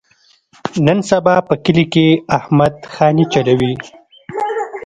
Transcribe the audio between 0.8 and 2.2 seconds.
نن سبا په کلي کې